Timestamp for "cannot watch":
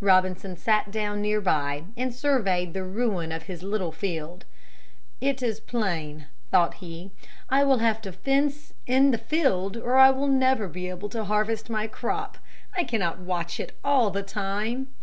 12.84-13.58